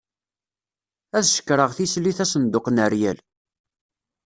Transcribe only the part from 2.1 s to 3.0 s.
asenduq n